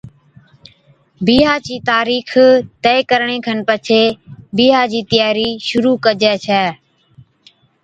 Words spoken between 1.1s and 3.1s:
بِيھا چِي تاريخ طئي